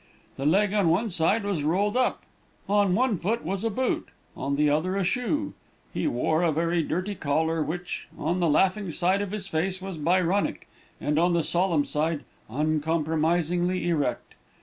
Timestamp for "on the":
4.35-4.67, 8.17-8.49, 11.19-11.43